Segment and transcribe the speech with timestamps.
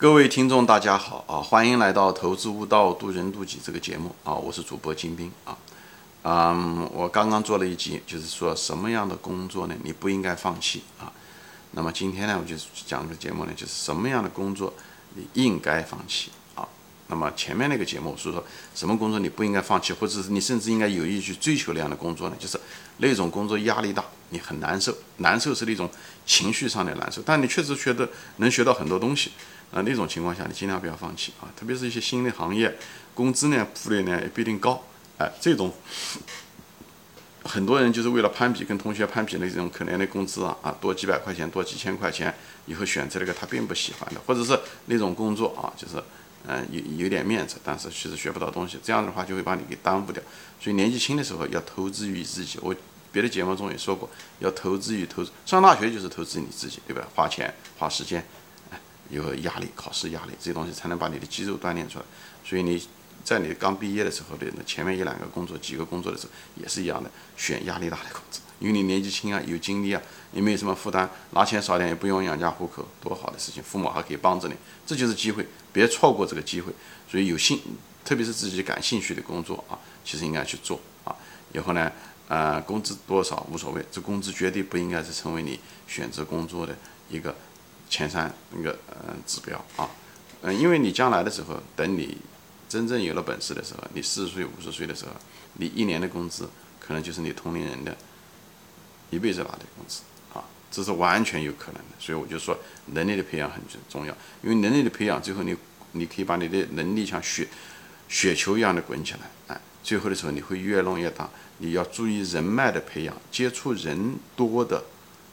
[0.00, 1.42] 各位听众，大家好啊！
[1.42, 4.32] 欢迎来到《投资悟道，渡人渡己》这个节目啊！
[4.32, 5.58] 我是主播金兵啊。
[6.22, 9.74] 嗯，我刚刚做了一集，就是说什么样的工作呢？
[9.82, 11.10] 你不应该放弃啊。
[11.72, 12.54] 那么今天呢，我就
[12.86, 14.72] 讲个节目呢，就是什么样的工作
[15.16, 16.68] 你应该放弃啊。
[17.08, 18.44] 那么前面那个节目是说
[18.76, 22.36] 什么工作你不应该放弃，或者是你甚至应该有意去追求那样的工作呢？
[22.38, 22.56] 就是
[22.98, 25.90] 那种工作压力大，你很难受，难受是那种
[26.24, 29.32] 情绪上的难受，但你确实觉得能学到很多东西。
[29.70, 31.44] 啊，那种情况下，你尽量不要放弃啊！
[31.54, 32.74] 特别是一些新的行业，
[33.14, 34.82] 工资呢、福利呢也不一定高，
[35.18, 35.72] 哎，这种
[37.44, 42.34] 很多人就是为了攀比，跟同学攀比那种可怜的工资啊啊，多几百块钱、多几千块钱，
[42.64, 46.02] 以后选择了一个他并不喜欢的，或者是那种工作啊，就是
[46.46, 50.22] 嗯有有点面子，但是其实学不到东西，这样的话就会把你给耽误掉。
[50.58, 52.58] 所以年纪轻的时候要投资于自己。
[52.62, 52.74] 我
[53.12, 57.06] 别的节目中也说过，要投资于投资，上大学就是投资你自己，对吧？
[57.14, 58.24] 花钱花时间。
[59.10, 62.04] 有压力，考试压力，这些东西才能把你的肌肉锻炼出来。
[62.44, 62.82] 所以你
[63.24, 70.00] 在你刚毕业的时候的前面一两个工作、几个工作的时候，也是一样的，选压力大的工作，因为你年纪轻啊，有精力啊，
[70.32, 74.54] 也没有什么负担，拿钱少点也不用养家糊口，多好的事情，父母还可以帮着你，
[74.86, 76.72] 这就是机会，别错过这个机会。
[77.10, 77.60] 所以有兴，
[78.04, 81.14] 特别是自己感兴趣的工作啊，其实应该去做啊。
[81.52, 81.92] 以后呢，
[82.28, 86.74] 呃，工资多少无所谓，这工资绝对不应该是成为你选择工作的
[87.10, 87.34] 一个。
[87.88, 89.88] 前三那个呃指标啊，
[90.42, 92.18] 嗯，因为你将来的时候，等你
[92.68, 95.12] 真正有了本事的时候，你四十岁五十岁的时候，
[95.54, 97.96] 你一年的工资可能就是你同龄人的
[99.10, 100.02] 一辈子拿的工资
[100.34, 101.88] 啊，这是完全有可能的。
[101.98, 105.56] 所以我就说，能力的培养很重要，因为能力的培养，最后你
[105.92, 107.48] 你可以把你的能力像雪
[108.08, 111.28] 雪球一样的滚起来，哎，最后的时候你会越弄越大。
[111.60, 114.84] 你要注意人脉的培养，接触人多的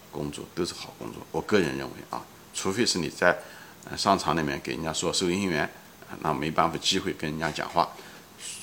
[0.10, 1.22] 工作都是好工作。
[1.32, 2.26] 我个人认为啊。
[2.56, 3.38] 除非是你在
[3.96, 5.70] 商场里面给人家做收银员，
[6.22, 7.88] 那没办法机会跟人家讲话。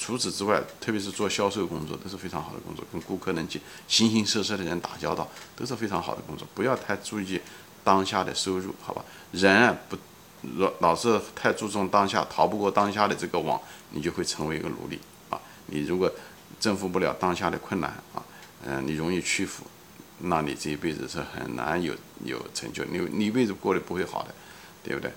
[0.01, 6.48] 除此之外，特别是做销售工作都是非常好的工作，跟顾客能去形形色色的人打交道都是非常好的工作。
[6.55, 7.41] 不要太注意
[7.85, 9.05] 当下的收入，好吧？
[9.31, 9.97] 人不
[10.58, 13.61] 老老是太注重当下，逃不过当下的这个网，
[13.91, 14.98] 你就会成为一个奴隶
[15.31, 15.41] 啊！
[15.67, 16.11] 你如果
[16.58, 18.23] 征服不了当下的困难啊，
[18.64, 19.64] 嗯，你容易屈服。
[20.24, 21.92] 那你这一辈子是很难有
[22.24, 24.34] 有成就，你你一辈子过得不会好的，
[24.84, 25.10] 对不对？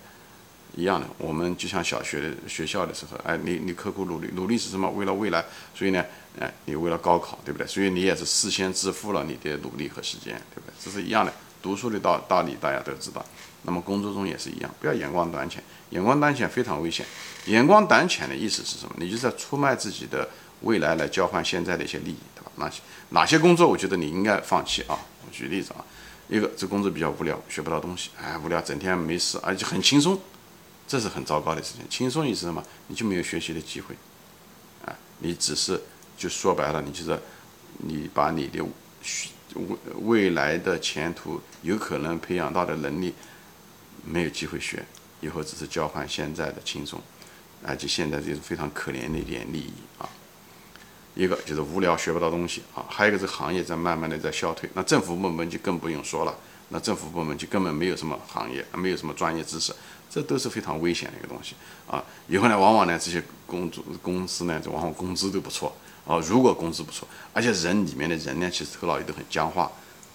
[0.75, 4.89] 一样的，我们就像小学的学校的时候，哎，你你刻苦努力，努力是什么？
[4.89, 6.03] 为了未来，所以呢，
[6.37, 7.65] 哎，你为了高考，对不对？
[7.65, 10.73] 所以你也是事先支付了你的努力和时间，对不对？
[10.83, 13.25] 这是一样的，读书的道道理大家都知道。
[13.61, 17.05] 那么工作中也是一样，不要眼光短浅，眼光短浅非常危险。
[17.45, 18.95] 眼光短浅的意思是什么？
[18.97, 20.27] 你就是在出卖自己的
[20.61, 22.17] 未来来交换现在的一些利益。
[22.57, 24.97] 哪些哪些工作，我觉得你应该放弃啊？
[25.25, 25.83] 我举例子啊，
[26.27, 30.19] 一个这工作比较无聊，学不到东西，哎，无聊，整天没事，而且很轻松，
[30.87, 31.85] 这是很糟糕的事情。
[31.89, 32.63] 轻松意思什么？
[32.87, 33.95] 你就没有学习的机会，
[34.85, 35.81] 啊，你只是
[36.17, 37.19] 就说白了，你就是
[37.77, 38.63] 你把你的
[39.53, 43.13] 未未来的前途有可能培养到的能力
[44.03, 44.85] 没有机会学，
[45.21, 47.01] 以后只是交换现在的轻松，
[47.63, 50.09] 而且现在这是非常可怜的一点利益啊。
[51.15, 56.35] 一个就是无聊学不到东西啊，还有一个是行业在慢慢的在消退，那政府部门就更不用说了，
[56.69, 59.73] 那政府部门就根本没有什么行业，没有什么专业知识，
[60.09, 61.55] 这都是非常危险的一个东西
[61.87, 62.03] 啊。
[62.27, 65.73] 以后呢，往往呢这些工作公司呢，就往往工资都不错
[66.05, 66.19] 啊。
[66.27, 69.71] 如果工资不错，而且人里面的人呢，其实头脑也都很僵化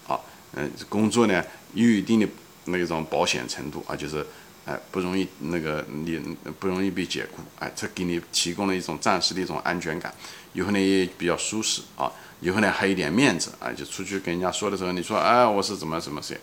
[0.07, 0.19] 啊。
[0.53, 2.27] 嗯，工作呢有一定的
[2.65, 4.25] 那种保险程度啊，就是
[4.65, 6.19] 哎不容易那个你
[6.59, 10.13] 不容易被解雇，哎，这给你提供了一种暂时的一种安全感。
[10.53, 12.11] 以后呢也比较舒适啊，
[12.41, 16.37] 以后呢还有点面子啊，就出去跟人家说的时候，你说哎我是怎么怎么谁，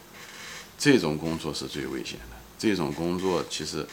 [0.78, 2.36] 这种工作是最危险的。
[2.58, 3.86] 这种工作其实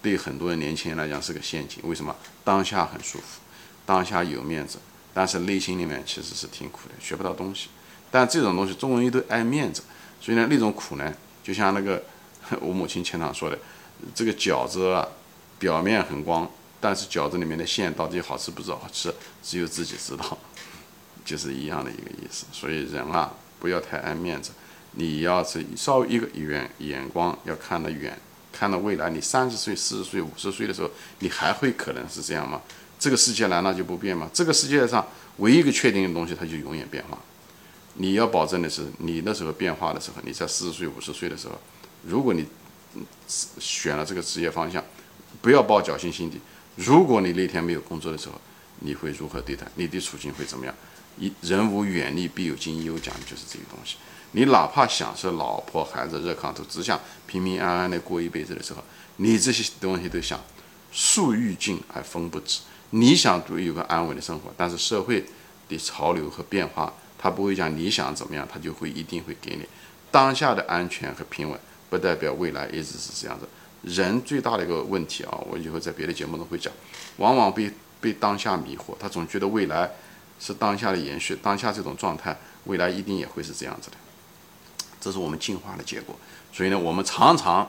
[0.00, 1.78] 对很多年轻人来讲是个陷阱。
[1.84, 2.16] 为什么？
[2.42, 3.40] 当下很舒服，
[3.86, 4.78] 当下有面子，
[5.14, 7.68] 但是内心里面其实是挺苦的，学不到东西。
[8.10, 9.82] 但这种东西，中国人都爱面子，
[10.20, 11.14] 所以呢那种苦呢，
[11.44, 12.02] 就像那个
[12.60, 13.58] 我母亲经常说的，
[14.14, 15.04] 这个饺子，
[15.58, 16.50] 表面很光。
[16.80, 20.36] 但是饺子里面的馅到底好吃不好吃，只有自己知道，
[21.24, 22.44] 就是一样的一个意思。
[22.50, 24.50] 所以人啊，不要太爱面子，
[24.92, 28.18] 你要是稍微一个远眼光要看得远，
[28.50, 30.90] 看到未来，你三十岁、四十岁、五十岁的时候，
[31.20, 32.60] 你还会可能是这样吗？
[32.98, 34.28] 这个世界难道就不变吗？
[34.32, 35.06] 这个世界上
[35.36, 37.16] 唯一一个确定的东西，它就永远变化。
[37.94, 41.56] 你要保证的是，你那时候变化的时候，你在四十岁、五十岁的时候，
[42.04, 42.46] 如果你
[43.58, 44.82] 选了这个职业方向，
[45.40, 46.40] 不要抱侥幸心理。
[46.76, 48.40] 如果你那天没有工作的时候，
[48.80, 49.66] 你会如何对待？
[49.76, 50.74] 你的处境会怎么样？
[51.18, 53.96] 一人无远虑，必有近忧，讲的就是这个东西。
[54.32, 58.82] 你哪怕享受老婆孩子热炕头，只想平平安安的过一辈子的时候，
[59.16, 60.40] 你这些东西都想
[60.90, 62.60] 树欲静而风不止。
[62.90, 65.24] 你想有个安稳的生活，但是社会
[65.68, 69.66] 的潮流和变化，他不会讲你想怎么样，他就会一定会给你
[70.10, 71.60] 当下的安全和平稳，
[71.92, 73.46] 不代表未来一直是这样子。
[73.82, 76.72] 人最大的一个问题啊，我以后在别的节目中会讲，
[77.18, 79.90] 往往被被当下迷惑，他总觉得未来
[80.40, 82.34] 是当下的延续，当下这种状态，
[82.64, 83.96] 未来一定也会是这样子的。
[85.02, 86.16] 这是我们进化的结果。
[86.50, 87.68] 所以呢，我们常常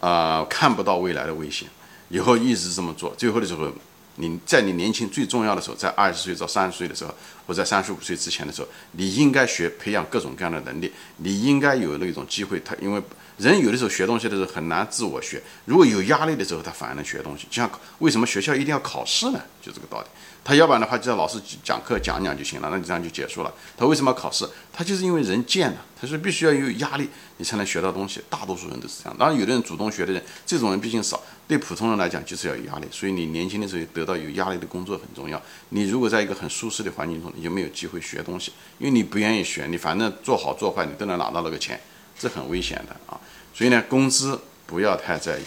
[0.00, 1.66] 啊看不到未来的危险，
[2.10, 3.72] 以后一直这么做，最后的时候。
[4.16, 7.12] 你在你年轻最重要的时候，在二十岁到三十岁的时候，
[7.46, 10.92] 或在三十五岁之前的时候，你应该学培养各种各样的能力。
[11.18, 13.02] 你应该有那种机会，他因为
[13.36, 17.46] 人有的时候学东西的时候很难自我学，如果有压力的时候，他反而能学东西。
[17.50, 19.40] 就像为什么学校一定要考试呢？
[19.60, 20.06] 就这个道理。
[20.46, 23.52] 他要不然的话，就让老师讲课讲讲就行了，那就这样就结束了。
[23.78, 24.46] 他为什么要考试？
[24.70, 27.08] 他就是因为人贱呐，他说必须要有压力，
[27.38, 28.20] 你才能学到东西。
[28.28, 31.22] 大多数人都是这样，当然有的人主动学的人，这种人毕竟少。
[31.46, 32.86] 对普通人来讲，就是要有压力。
[32.90, 35.40] 所以你年轻的时候得到有压力的工作很重要。
[35.70, 41.80] 你如果在一个很舒适的环境中，你就没有机会学东西，因为你不愿意学，你反正做好做坏，你都能拿到那个钱，
[42.18, 43.20] 这很危险的啊。
[43.52, 45.42] 所以呢，工资不要太在意。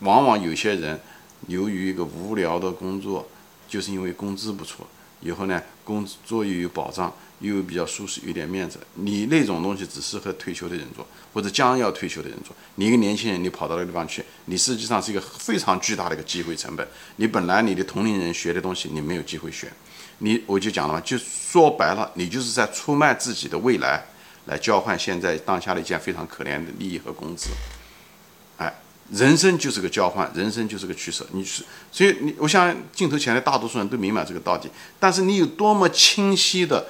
[0.00, 1.00] 往往有些人
[1.48, 3.28] 由于一个无聊的工作。
[3.68, 4.86] 就是因为工资不错，
[5.20, 8.78] 以后呢，工作又有保障，又有比较舒适，有点面子。
[8.94, 11.04] 你那种东西只适合退休的人做，
[11.34, 12.54] 或者将要退休的人做。
[12.76, 16.86] 你一个年轻人，你跑到那个地方去，你实际上是一个非常巨大的一个机会成本。
[17.16, 19.68] 你本来你的同龄人学的东西，你没有机会学。
[20.18, 24.04] 你我就讲了嘛，就说白了，你就是在出卖自己的未来，
[24.46, 27.48] 来交换现在当下的一件非常可怜的利益和工资。
[28.56, 28.72] 哎
[29.12, 31.24] 人生就是个交换，人生就是个取舍。
[31.30, 34.68] 你是，所以你，我想镜头前的大多数人都明白这个道理。
[34.98, 36.84] 但是你有多么清晰的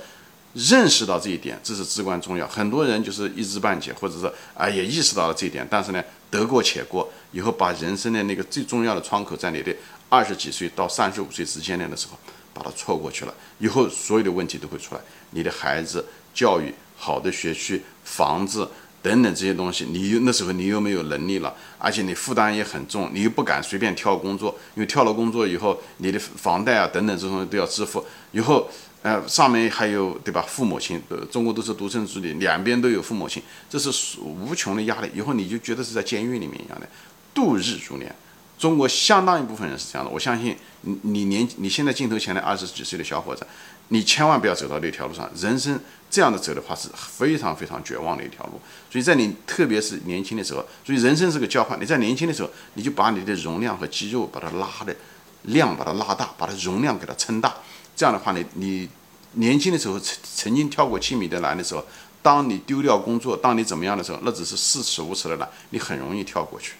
[0.55, 2.49] 认识到这一点，这是至关重要。
[2.49, 9.75] 很多人就是一知半解，或者是啊也意识到了这一点，但是呢得过且过，以后把人生的那个最重要的窗口在你的
[10.08, 12.19] 二十几岁到三十五岁之间的时候，
[12.56, 15.00] 把它错过去了，以后所有的问题都会出来。
[15.32, 18.67] 你的孩子教育好的学区、房子。
[19.03, 28.69] 等等这些东西，你那时候你又没有能力了，而且你负担也很重，你又不敢随便挑工作，因为挑了工作以后，你的房贷啊等等这种都要支付，以后
[29.02, 30.44] 呃上面还有对吧？
[30.49, 36.88] 父母亲，呃中国都是独生子女，两边都有父母亲，这是无穷的压力，以后你就觉得是在监狱里面一样的
[37.32, 38.12] 度日如年。
[38.58, 43.47] 中国相当一部分人是这样的，我相信你你年你现在镜头前的二十几岁的小伙子，
[43.88, 45.79] 你千万不要走到那条路上，人生。
[46.08, 51.79] 这样的走的话是非常非常绝望的一条路，所以在你特别是年轻的时候，所以人生是个交换。
[51.81, 54.94] 你在年轻的时候，你就把你的容量和肌肉把它拉的
[55.43, 57.52] 量把它拉大，把它容量给它撑大。
[57.97, 58.88] 这样的话，你你
[59.32, 61.85] 年轻的时候曾曾经跳过七米的栏的时候，
[62.23, 66.75] 当你丢掉工作，当你怎么样的时候，那只是四尺五尺的栏，你很容易跳过去，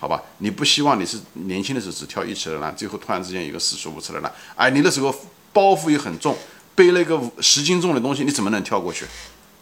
[0.00, 0.22] 好吧？
[0.38, 5.14] 你不希望你是年轻的时候只跳一尺的栏，最后突然之间有个四十五尺的栏，哎，你那时候
[5.52, 6.34] 包袱又很重。
[6.74, 9.04] 背了一个十斤重的东西，你怎么能跳过去？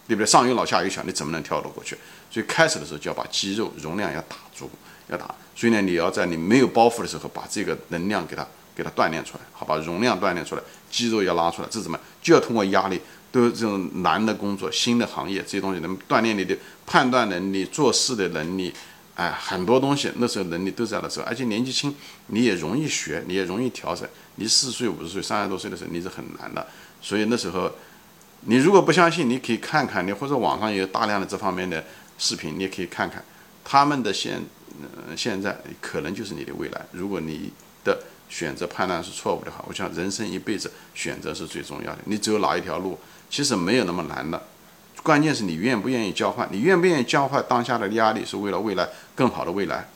[0.06, 0.26] 对不对？
[0.26, 1.99] 上有老下有小，你怎么能跳得过去？
[2.31, 4.70] 所以开始的时候就要把肌肉容量要打足，
[5.08, 5.35] 要打。
[5.56, 8.46] 所以呢，你要在你没有包袱的时候，把这个能量给它
[8.76, 9.76] 给它锻炼出来，好吧？
[9.79, 13.00] 容量锻炼出来，肌肉要拉出来，这怎么就要通过压力？
[13.31, 16.56] 都是这种难的工作、新的行业，这些东西能锻炼你的
[16.87, 18.73] 判断能力、做事的能力，
[19.18, 21.92] 哎，很多东西那时候能力都在那时候，而且年纪轻，
[22.28, 24.08] 你也容易学，你也容易调整。
[24.37, 26.64] 你四十岁、五十岁、三十多岁的时候，你是很难的。
[27.02, 27.68] 所以那时候，
[28.42, 31.84] 你如果不相信，你可以看看你或者网上有大量的这方面的
[32.16, 33.25] 视频，你也可以看看
[33.64, 34.40] 他们的现
[34.80, 36.87] 呃现在可能就是你的未来。
[36.92, 37.50] 如果你
[37.82, 41.98] 的选择判断是错误的话，我想人生一辈子选择是最重要的。
[42.04, 42.96] 你走哪一条路，
[43.28, 44.40] 其实没有那么难的，
[45.08, 49.88] 关键是你愿不愿意交换，你愿不愿意交换当下的压力，是为了未来更好的未来。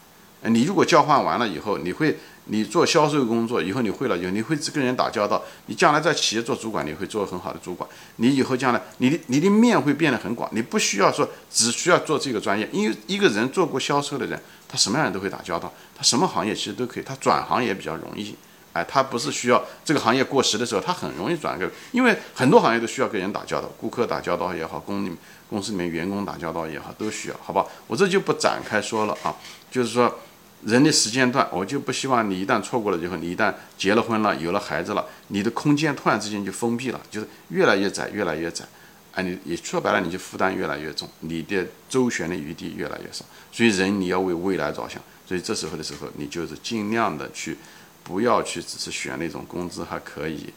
[0.44, 2.16] 你如果交换完了以后，你会。
[2.46, 5.40] 你做销售工作以后，你会了以后，你会跟人打交道。
[5.66, 7.88] 你将来在企业做主管，你会做很好的主管。
[8.16, 10.50] 你以后将来，你的你的面会变得很广。
[10.52, 17.04] 你不需要说只需要做这个专业，因为一个人做过销售的人，他什么样人都会打交道，他什么行业其实都可以。
[17.04, 18.34] 他转行也比较容易。
[18.72, 25.12] 哎，他不是需要这个行业过时的时候，他很容易转个，因为很多行业都需要跟人打交道，顾客打交道也好，公里
[25.48, 27.66] 公司里面员工打交道也好，都需要，好吧？
[27.86, 29.34] 我这就不展开说了啊，
[29.70, 30.18] 就是说。
[30.64, 38.64] 人的时间段，我就不希望你一旦错过了以后，你一旦结了婚了，有了孩子了，你的空间突然之间就封闭了，就是越来越窄，越来越窄，
[39.12, 43.24] 啊，你你说白了，你就负担越来越重，你的周旋的余地越来越少。
[43.50, 47.58] 所以人你要为未来着想，所以这时候的时候，你就是尽量的去，
[48.04, 50.52] 不要去只是选那种工资还可以，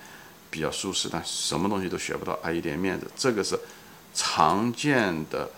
[0.49, 3.59] 比较舒适，但什么东西都学不到，还一点面子，这个是
[4.13, 5.49] 常见的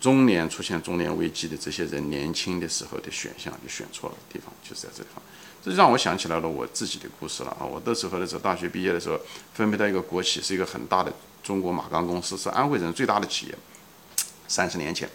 [0.00, 5.22] 中年出现中年危机的这些人年轻的时候的选项就选错了地方，就是在这地方。
[5.64, 7.66] 这让我想起来了我自己的故事了啊！
[7.66, 9.18] 我那时候的时候，大学毕业的时候
[9.52, 11.12] 分配到一个国企，是一个很大的
[11.42, 13.54] 中国马钢公司，是安徽人最大的企业。
[14.46, 15.10] 三十年前，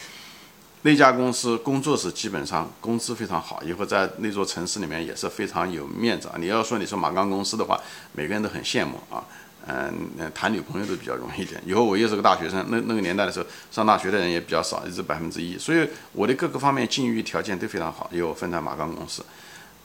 [0.83, 6.35] 那家公司工作是基本上工资非常好，以后在那座城市里面也是非常有面子啊！
[6.39, 7.79] 你要说你是马钢公司的话，
[8.13, 9.23] 每个人都很羡慕啊。
[9.67, 11.61] 嗯，谈女朋友都比较容易一点。
[11.63, 18.09] 以后我又是个大学生，那那个年代的时候上大学的人也比较少，也是百分之一，所以我的各个方面境遇条件都非常好。
[18.11, 19.23] 因为我分在马钢公司，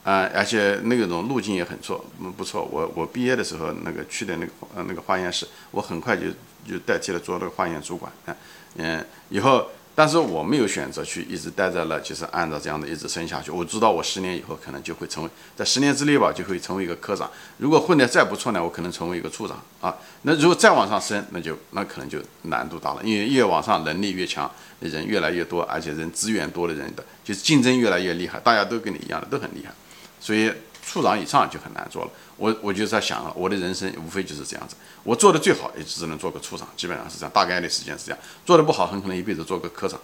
[0.03, 2.65] 啊，而且那个种路径也很错，嗯，不错。
[2.73, 6.29] 我我毕业的时候那个去的那个呃那个化验室，我很快就
[6.67, 8.35] 就代替了做那个化验主管，嗯
[8.79, 9.69] 嗯，以后。
[9.97, 13.51] 但是我没有选择去一直待在了，就是按照这样的一直升下去。
[13.51, 17.31] 我知道我十年以后可能就会成为，在十年之内吧，就会成为一个科长。
[17.57, 19.97] 如果混得再不错呢，我可能成为一个处长啊。
[20.21, 24.51] 那如果再往上升，那就那可能就难度大了，因为越往上能力越强
[24.81, 29.73] 人越来越多，而且人资源多的人的，就是竞争越来越厉害，大家都跟你一样的都很厉害，
[30.21, 30.53] 所以。
[30.87, 39.99] 处长以上就很难做了，我我就在想，我的人生无非就是这样子，我做的最好也只能做个处长，基本上是这样，大概率时间是这样，做的不好很可能一辈子做个科长。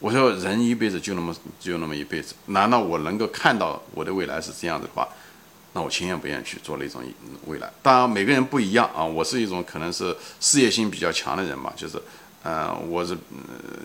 [0.00, 5.08] 我说人一辈子就那么就那么一辈子，难道我能够看到我的未来是这样子的话，
[5.72, 7.02] 那我情愿不愿意去做那种
[7.46, 7.70] 未来。
[7.82, 12.00] 当然每个人不一样啊，我是一种可能是事业心比较强的人嘛，就是，
[12.44, 13.16] 嗯，我是，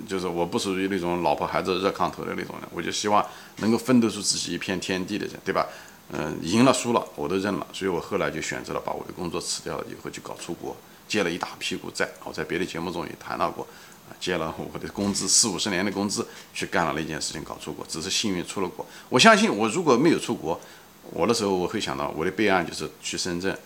[0.07, 3.25] 就是我不属于那种老婆孩子热炕头的那种人，我就希望
[3.57, 5.67] 能够奋斗出自己一片天地的人，对吧？
[6.15, 10.77] 嗯，赢了输了我都认了，所以我后来就选择了把我的工作辞掉了，以后就搞出国，
[11.07, 12.07] 借了一大屁股债。
[12.23, 13.67] 我在别的节目中也谈到过，
[14.07, 18.85] 啊，借了我的工资四五十年的工资去干了那件事情，搞出国，只是幸运出了国。
[19.09, 20.61] 我相信我如果没有出国，
[21.09, 23.57] 我的时候我会想到我的备案就是去深圳，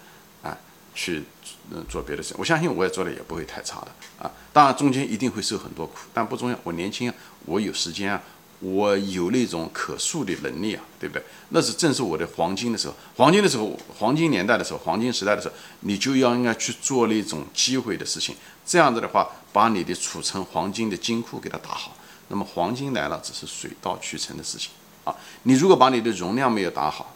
[0.42, 0.58] 啊，
[0.96, 1.24] 去
[1.72, 2.34] 嗯做别的事。
[2.38, 3.88] 我相信我也做的也不会太差的
[4.26, 4.32] 啊。
[4.54, 6.58] 当然中间一定会受很多苦，但不重要。
[6.64, 7.12] 我年轻，
[7.46, 8.24] 我有时间啊。
[8.60, 11.24] 我有那种可塑的能力啊，对不对？
[11.50, 18.36] 那是正是我的黄金的时候，黄金的时候，黄金年代的时候，黄金时代的时候，你就要应该去做那种机会的事情。
[18.66, 21.96] 这样子的话，把你的储存黄金的金库给它打好，
[22.30, 24.72] 那么黄金来了只是水到渠成的事情
[25.04, 25.16] 啊。
[25.44, 27.16] 你如果把你的容量没有打好，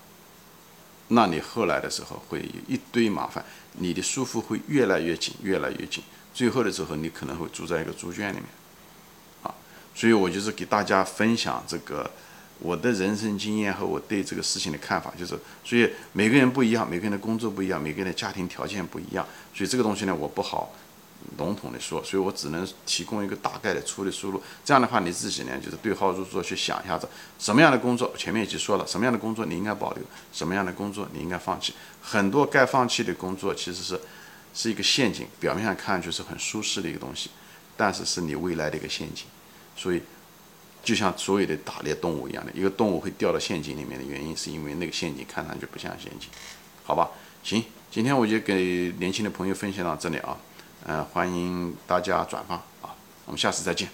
[1.07, 3.43] 那你后来的时候会有一堆麻烦，
[3.79, 8.45] 你的束缚会越来越紧，越来越紧，最后的时候你可能会住在一个猪圈里面。
[9.93, 12.09] 所以我就是给大家分享这个
[12.59, 20.73] 我的人生经验和我对这个事情的看法，就是所以每个人不一样，每个人的工作不一样，每个人的家庭条件不一样，所以这个东西呢我不好
[21.37, 24.41] 笼统的说，所以我只能提供一个大概的粗的输入。
[24.63, 27.07] 这样的话你自己呢就是对号入座去想一下子，
[27.37, 31.73] 什么样的工作前面已经说了，什么样的工作你应该保留，什么样的工作你应该放弃。
[32.01, 33.99] 很多该放弃的工作其实是
[34.53, 37.29] 是一个陷阱，表面上看上去是很舒适的一个东西，
[37.77, 39.25] 但是是你未来的一个陷阱。
[39.75, 40.01] 所以，
[40.83, 46.29] 就像所有的打猎动物一样的，一个动物会掉到陷阱里面的原因，是因为那个陷阱看上去不像陷阱，
[46.83, 47.09] 好吧？
[47.43, 50.37] 行，今天我就给年轻的朋友分享到这里啊，
[50.85, 53.89] 嗯，欢迎大家转发啊，我们下次再见。